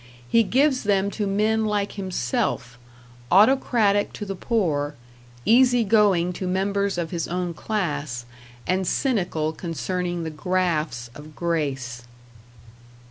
[0.27, 2.79] He gives them to men like himself
[3.29, 4.95] autocratic to the poor,
[5.45, 8.25] easy going to members of his own class,
[8.65, 12.01] and cynical concerning the grafts of grace.